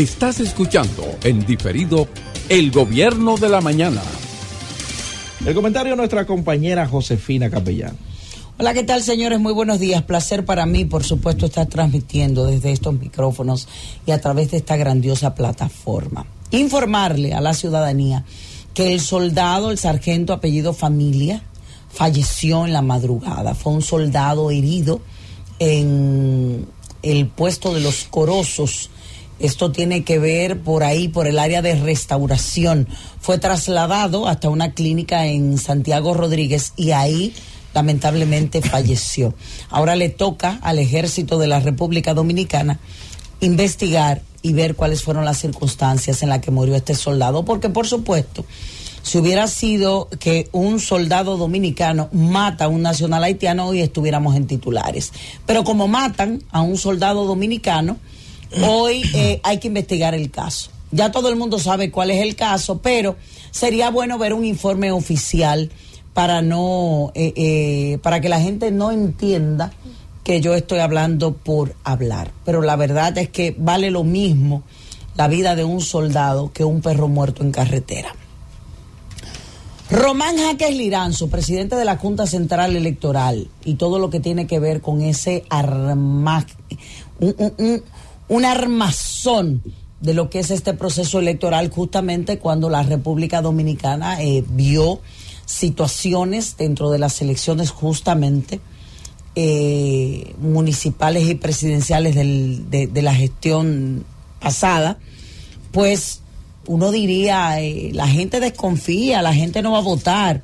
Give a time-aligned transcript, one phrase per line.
[0.00, 2.08] Estás escuchando en diferido
[2.48, 4.00] El Gobierno de la Mañana.
[5.44, 7.98] El comentario de nuestra compañera Josefina Capellán.
[8.58, 9.40] Hola, ¿qué tal, señores?
[9.40, 10.02] Muy buenos días.
[10.02, 13.68] Placer para mí, por supuesto, estar transmitiendo desde estos micrófonos
[14.06, 16.24] y a través de esta grandiosa plataforma.
[16.50, 18.24] Informarle a la ciudadanía
[18.72, 21.42] que el soldado, el sargento apellido familia,
[21.92, 23.54] falleció en la madrugada.
[23.54, 25.02] Fue un soldado herido
[25.58, 26.66] en
[27.02, 28.88] el puesto de los Corosos.
[29.40, 32.86] Esto tiene que ver por ahí, por el área de restauración.
[33.20, 37.34] Fue trasladado hasta una clínica en Santiago Rodríguez y ahí
[37.74, 39.34] lamentablemente falleció.
[39.70, 42.78] Ahora le toca al ejército de la República Dominicana
[43.40, 47.86] investigar y ver cuáles fueron las circunstancias en las que murió este soldado, porque por
[47.86, 48.44] supuesto,
[49.02, 54.46] si hubiera sido que un soldado dominicano mata a un nacional haitiano, hoy estuviéramos en
[54.46, 55.12] titulares.
[55.46, 57.96] Pero como matan a un soldado dominicano,
[58.62, 60.70] hoy eh, hay que investigar el caso.
[60.92, 63.16] Ya todo el mundo sabe cuál es el caso, pero
[63.50, 65.70] sería bueno ver un informe oficial
[66.14, 69.72] para no, eh, eh, para que la gente no entienda
[70.24, 72.32] que yo estoy hablando por hablar.
[72.44, 74.62] Pero la verdad es que vale lo mismo
[75.16, 78.14] la vida de un soldado que un perro muerto en carretera.
[79.90, 84.60] Román Jaques Liranzo, presidente de la Junta Central Electoral, y todo lo que tiene que
[84.60, 86.46] ver con ese arma,
[87.18, 87.82] un,
[88.44, 89.62] armazón
[90.00, 95.00] de lo que es este proceso electoral, justamente cuando la República Dominicana eh, vio
[95.44, 98.60] situaciones dentro de las elecciones justamente
[99.34, 104.04] eh, municipales y presidenciales de, la gestión
[104.40, 104.98] pasada,
[105.72, 106.20] pues
[106.66, 110.42] uno diría, eh, la gente desconfía, la gente no va a votar.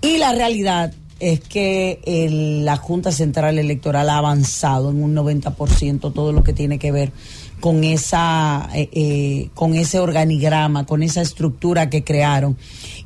[0.00, 6.32] Y la realidad es que la Junta Central Electoral ha avanzado en un 90% todo
[6.32, 7.12] lo que tiene que ver
[7.60, 12.56] con esa eh, con ese organigrama, con esa estructura que crearon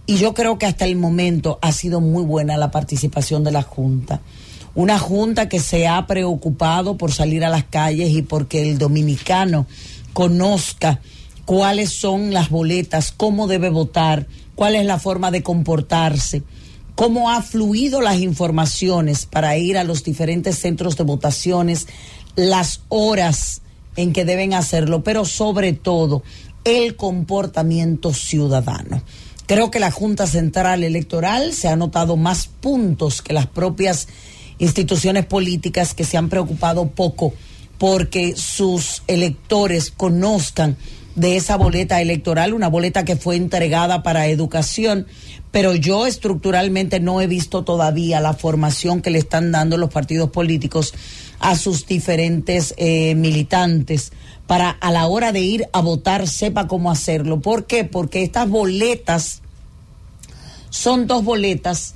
[0.07, 3.63] y yo creo que hasta el momento ha sido muy buena la participación de la
[3.63, 4.21] Junta.
[4.75, 9.67] Una Junta que se ha preocupado por salir a las calles y porque el dominicano
[10.13, 11.01] conozca
[11.45, 14.27] cuáles son las boletas, cómo debe votar,
[14.57, 16.43] cuál es la forma de comportarse,
[16.95, 21.87] cómo ha fluido las informaciones para ir a los diferentes centros de votaciones,
[22.37, 23.63] las horas
[23.97, 26.23] en que deben hacerlo, pero sobre todo
[26.65, 29.03] el comportamiento ciudadano.
[29.47, 34.09] Creo que la Junta Central Electoral se ha notado más puntos que las propias
[34.59, 37.33] instituciones políticas que se han preocupado poco
[37.79, 40.77] porque sus electores conozcan
[41.17, 45.07] de esa boleta electoral, una boleta que fue entregada para educación,
[45.51, 50.31] pero yo estructuralmente no he visto todavía la formación que le están dando los partidos
[50.31, 50.95] políticos
[51.41, 54.13] a sus diferentes eh, militantes
[54.47, 57.41] para a la hora de ir a votar sepa cómo hacerlo.
[57.41, 57.85] ¿Por qué?
[57.85, 59.43] Porque estas boletas
[60.71, 61.95] son dos boletas.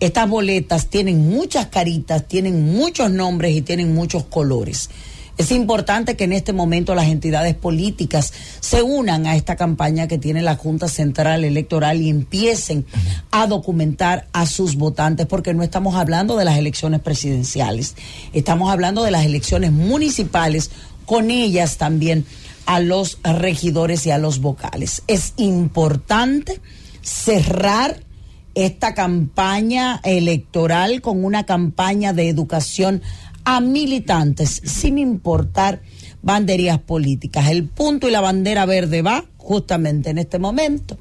[0.00, 4.90] Estas boletas tienen muchas caritas, tienen muchos nombres y tienen muchos colores.
[5.36, 10.18] Es importante que en este momento las entidades políticas se unan a esta campaña que
[10.18, 12.86] tiene la Junta Central Electoral y empiecen
[13.32, 17.96] a documentar a sus votantes, porque no estamos hablando de las elecciones presidenciales,
[18.32, 20.70] estamos hablando de las elecciones municipales,
[21.04, 22.24] con ellas también
[22.66, 25.02] a los regidores y a los vocales.
[25.08, 26.60] Es importante
[27.02, 28.03] cerrar
[28.54, 33.02] esta campaña electoral con una campaña de educación
[33.44, 35.82] a militantes, sin importar
[36.22, 37.48] banderías políticas.
[37.48, 40.96] El punto y la bandera verde va justamente en este momento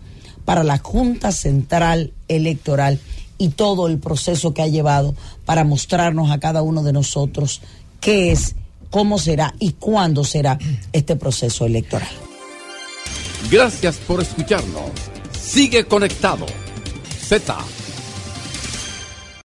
[0.46, 3.00] para la Junta Central Electoral
[3.38, 5.16] y todo el proceso que ha llevado
[5.46, 7.62] para mostrarnos a cada uno de nosotros
[8.02, 8.56] qué es,
[8.90, 10.60] cómo será y cuándo será
[10.92, 12.10] este proceso electoral.
[13.50, 14.92] Gracias por escucharnos.
[15.42, 16.46] Sigue conectado.
[17.34, 17.83] Zeta.